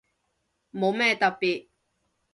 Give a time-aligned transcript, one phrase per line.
[0.73, 1.67] 冇咩特別